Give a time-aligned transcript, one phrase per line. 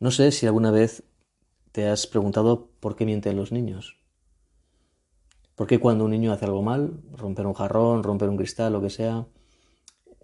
[0.00, 1.02] No sé si alguna vez
[1.72, 3.98] te has preguntado por qué mienten los niños.
[5.54, 8.80] ¿Por qué cuando un niño hace algo mal, romper un jarrón, romper un cristal, lo
[8.80, 9.26] que sea,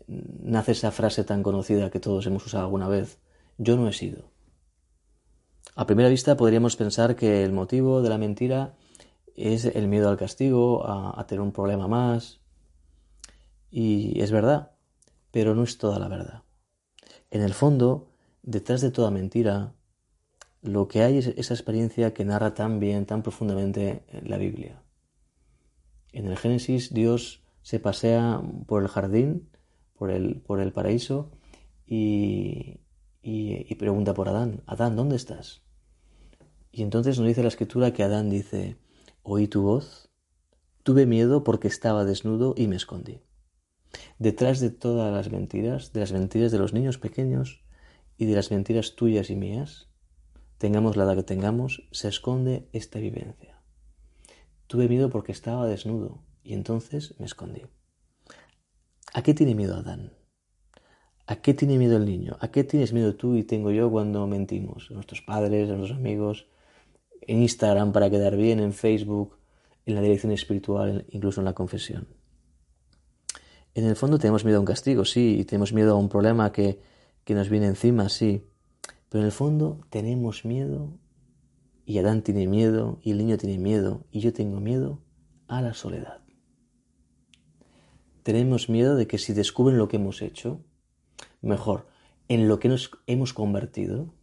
[0.06, 3.18] nace esa frase tan conocida que todos hemos usado alguna vez?
[3.58, 4.30] Yo no he sido.
[5.74, 8.76] A primera vista podríamos pensar que el motivo de la mentira
[9.34, 12.40] es el miedo al castigo, a, tener un problema más.
[13.70, 14.70] Y es verdad,
[15.32, 16.42] pero no es toda la verdad.
[17.32, 18.13] En el fondo,
[18.44, 19.74] detrás de toda mentira,
[20.62, 24.82] lo que hay es esa experiencia que narra tan bien, tan profundamente la Biblia.
[26.12, 29.48] En el Génesis Dios se pasea por el jardín,
[29.94, 31.30] por el, por el paraíso,
[31.86, 32.80] y,
[33.22, 35.62] y, pregunta por Adán, Adán, ¿dónde estás?
[36.72, 38.76] Y entonces nos dice la escritura que Adán dice,
[39.22, 40.10] oí tu voz,
[40.82, 43.20] tuve miedo porque estaba desnudo y me escondí.
[44.18, 47.63] Detrás de todas las mentiras, de las mentiras de los niños pequeños
[48.16, 49.88] y de las mentiras tuyas y mías,
[50.58, 53.60] tengamos la edad que tengamos, se esconde esta vivencia.
[54.66, 57.62] Tuve miedo porque estaba desnudo y entonces me escondí.
[59.12, 60.12] ¿A qué tiene miedo Adán?
[61.26, 62.36] ¿A qué tiene miedo el niño?
[62.40, 64.90] ¿A qué tienes miedo tú y tengo yo cuando mentimos?
[64.90, 66.48] A nuestros padres, a nuestros amigos,
[67.22, 69.38] en Instagram para quedar bien, en Facebook,
[69.86, 72.08] en la dirección espiritual, incluso en la confesión.
[73.74, 76.52] En el fondo tenemos miedo a un castigo, sí, y tenemos miedo a un problema
[76.52, 76.80] que,
[77.24, 78.44] que nos viene encima, sí,
[79.08, 80.98] pero en el fondo tenemos miedo,
[81.86, 85.02] y Adán tiene miedo, y el niño tiene miedo, y yo tengo miedo
[85.48, 86.22] a la soledad.
[88.22, 90.64] Tenemos miedo de que si descubren lo que hemos hecho,
[91.42, 91.86] mejor,
[92.28, 94.14] en lo que nos hemos convertido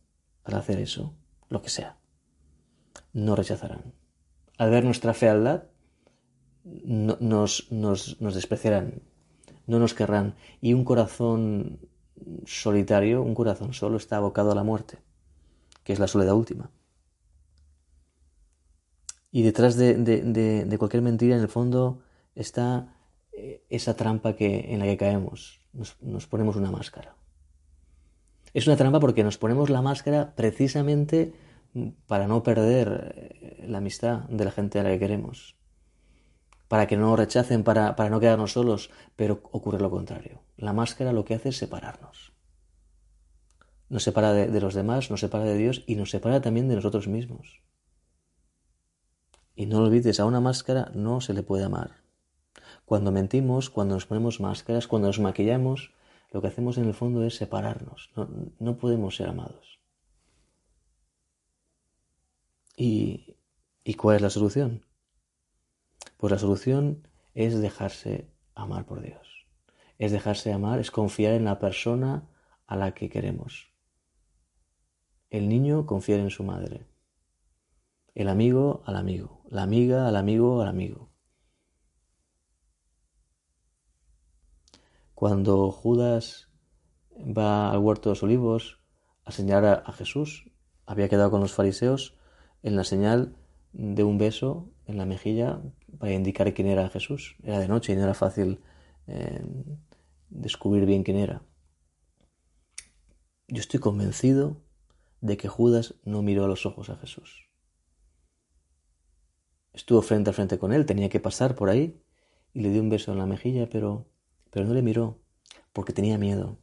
[0.43, 1.15] para hacer eso,
[1.49, 1.99] lo que sea,
[3.13, 3.93] no rechazarán.
[4.57, 5.65] Al ver nuestra fealdad,
[6.63, 9.03] nos, nos, nos despreciarán,
[9.67, 10.35] no nos querrán.
[10.61, 11.79] Y un corazón
[12.45, 14.99] solitario, un corazón solo, está abocado a la muerte,
[15.83, 16.69] que es la soledad última.
[19.31, 22.03] Y detrás de, de, cualquier mentira, en el fondo,
[22.35, 22.93] está
[23.31, 25.61] eh, esa trampa que, en la que caemos.
[26.01, 27.15] nos ponemos una máscara.
[28.53, 31.33] Es una trampa porque nos ponemos la máscara precisamente
[32.07, 35.55] para no perder eh, la amistad de la gente a la que queremos
[36.71, 40.39] para que no nos rechacen, para no quedarnos solos, pero ocurre lo contrario.
[40.61, 42.33] La máscara lo que hace es separarnos.
[43.89, 47.07] Nos separa de, los demás, nos separa de Dios y nos separa también de nosotros
[47.07, 47.63] mismos.
[49.55, 52.03] Y no lo olvides, a una máscara no se le puede amar.
[52.85, 55.95] Cuando mentimos, cuando nos ponemos máscaras, cuando nos maquillamos,
[56.29, 58.11] lo que hacemos en el fondo es separarnos.
[58.59, 59.79] No, podemos ser amados.
[62.77, 63.35] ¿Y,
[63.83, 64.85] ¿Y cuál es la solución?
[66.17, 69.40] Pues la solución es dejarse amar por Dios.
[70.01, 72.27] Es dejarse amar, es confiar en la persona
[72.65, 73.71] a la que queremos.
[75.29, 76.87] El niño confiar en su madre.
[78.15, 79.43] El amigo al amigo.
[79.47, 81.11] La amiga al amigo al amigo.
[85.13, 86.49] Cuando Judas
[87.15, 88.79] va al huerto de los olivos
[89.23, 90.49] a señalar a Jesús,
[90.87, 92.17] había quedado con los fariseos
[92.63, 93.35] en la señal
[93.71, 95.61] de un beso en la mejilla
[95.99, 97.35] para indicar quién era Jesús.
[97.43, 98.61] Era de noche y no era fácil
[99.05, 99.43] eh,
[100.31, 101.43] descubrir bien quién era.
[103.47, 104.61] Yo estoy convencido
[105.19, 107.49] de que Judas no miró a los ojos a Jesús.
[109.73, 112.01] Estuvo frente a frente con él, tenía que pasar por ahí
[112.53, 114.07] y le dio un beso en la mejilla, pero,
[114.49, 115.21] pero no le miró
[115.73, 116.57] porque tenía miedo.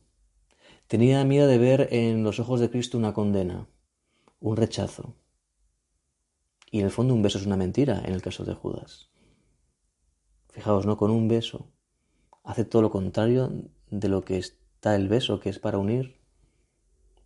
[0.87, 3.69] Tenía miedo de ver en los ojos de Cristo una condena,
[4.41, 5.15] un rechazo.
[6.71, 9.11] Y en el fondo un beso es una mentira en el caso de Judas.
[10.50, 10.97] Fijaos, ¿no?
[10.97, 11.71] Con un beso
[12.48, 13.53] hace todo lo contrario
[13.91, 16.19] de lo que está el beso, que es para unir,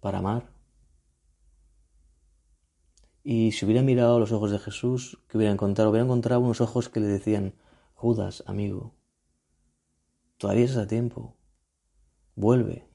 [0.01, 0.51] para amar.
[3.23, 5.91] Y si hubiera mirado los ojos de Jesús, ¿qué hubiera encontrado?
[5.91, 7.55] Hubiera encontrado unos ojos que le decían,
[7.95, 8.97] Judas, amigo,
[10.39, 11.37] todavía estás a tiempo,
[12.35, 12.89] vuelve.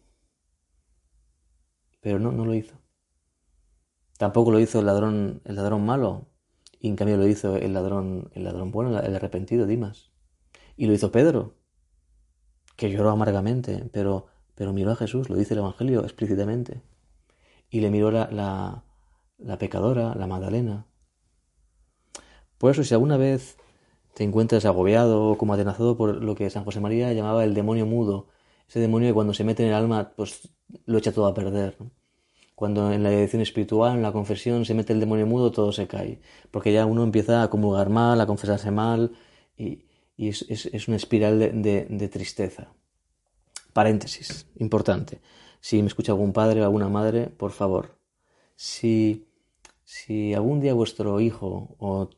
[2.02, 2.76] Pero no, no lo hizo.
[4.18, 6.28] Tampoco lo hizo el ladrón, el ladrón malo,
[6.78, 10.12] y en cambio lo hizo el ladrón, el ladrón bueno, el arrepentido, Dimas.
[10.76, 11.56] Y lo hizo Pedro,
[12.78, 16.82] que lloró amargamente, pero, pero miró a Jesús, lo dice el Evangelio explícitamente.
[17.70, 18.84] Y le miró la,
[19.40, 20.86] la, pecadora, la Magdalena.
[22.58, 23.58] Por eso, si alguna vez
[24.14, 27.86] te encuentras agobiado o como atenazado por lo que San José María llamaba el demonio
[27.86, 28.28] mudo,
[28.70, 30.50] ese demonio que cuando se mete en el alma, pues
[30.86, 31.78] lo echa todo a perder.
[32.56, 35.88] Cuando en la dirección espiritual, en la confesión, se mete el demonio mudo, todo se
[35.88, 36.22] cae.
[36.52, 39.12] Porque ya uno empieza a comulgar mal, a confesarse mal,
[39.58, 39.87] y,
[40.18, 42.74] es, una espiral de, tristeza.
[43.74, 45.22] Paréntesis, importante.
[45.62, 47.98] Si me escucha algún padre o alguna madre, por favor,
[48.56, 49.28] Si,
[49.84, 52.10] si algún día vuestro hijo, o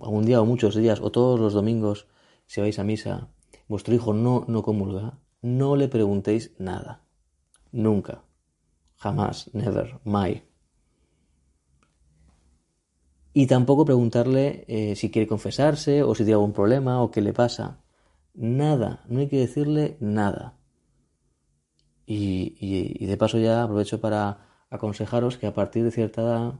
[0.00, 2.06] algún día o muchos días, o todos los domingos,
[2.46, 3.28] si vais a misa,
[3.68, 7.04] vuestro hijo no, no comulga, no le preguntéis nada.
[7.72, 8.24] Nunca.
[8.96, 9.50] Jamás.
[9.52, 10.00] Never.
[10.04, 10.42] My.
[13.34, 17.34] Y tampoco preguntarle eh, si quiere confesarse o si tiene algún problema o qué le
[17.34, 17.80] pasa.
[18.32, 19.04] Nada.
[19.08, 20.56] No hay que decirle nada.
[22.06, 26.54] Y, y, de paso ya aprovecho para aconsejaros que a partir de cierta edad,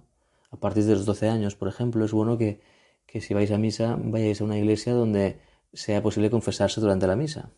[0.51, 2.61] a partir de los 12 años, por ejemplo, es bueno que,
[3.07, 5.41] que si vais a misa vayáis a una iglesia donde
[5.73, 7.51] sea posible confesarse durante la misa.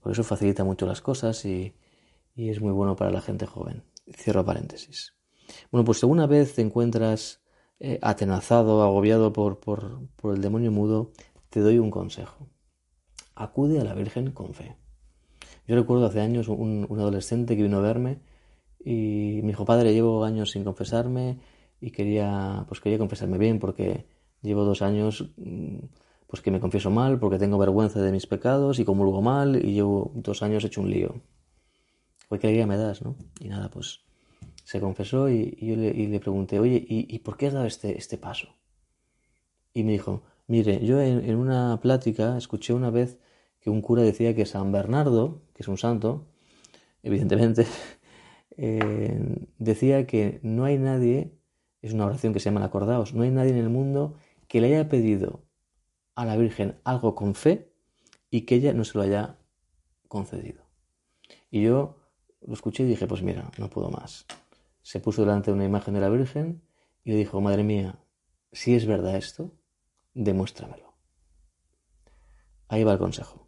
[0.00, 1.74] Por eso facilita mucho las cosas y,
[2.36, 3.84] es muy bueno para la gente joven.
[4.12, 5.14] Cierro paréntesis.
[5.70, 7.43] Bueno, pues si alguna vez te encuentras
[7.86, 11.10] eh, atenazado, agobiado por, por, el demonio mudo,
[11.50, 12.48] te doy un consejo.
[13.34, 14.74] Acude a la Virgen con fe.
[15.68, 18.20] Yo recuerdo hace años un, adolescente que vino a verme
[18.82, 21.40] y me dijo, padre, llevo años sin confesarme
[21.78, 24.06] y quería, pues quería confesarme bien porque
[24.40, 25.76] llevo dos años mm,
[26.26, 29.74] pues que me confieso mal porque tengo vergüenza de mis pecados y comulgo mal y
[29.74, 31.20] llevo dos años hecho un lío.
[32.30, 33.14] Pues qué alegría me das, ¿no?
[33.40, 34.00] Y nada, pues
[34.64, 38.48] se confesó y, yo le, pregunté, oye, ¿y, por qué has dado este, este paso?
[39.74, 43.18] Y me dijo, mire, yo en, una plática escuché una vez
[43.60, 46.26] que un cura decía que San Bernardo, que es un santo,
[47.02, 47.66] evidentemente,
[48.56, 51.32] eh, decía que no hay nadie,
[51.82, 54.14] es una oración que se llama acordaos, no hay nadie en el mundo
[54.48, 55.44] que le haya pedido
[56.14, 57.72] a la Virgen algo con fe
[58.30, 59.36] y que ella no se lo haya
[60.08, 60.64] concedido.
[61.50, 61.98] Y yo
[62.46, 64.26] lo escuché y dije, pues mira, no puedo más.
[64.84, 66.62] Se puso delante de una imagen de la Virgen
[67.04, 68.04] y le dijo, madre mía,
[68.52, 69.56] si es verdad esto,
[70.12, 70.92] demuéstramelo.
[72.68, 73.43] Ahí va el consejo.